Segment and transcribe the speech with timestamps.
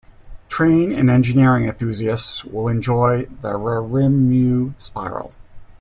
[0.49, 5.31] Train and engineering enthusiasts will enjoy the Raurimu Spiral.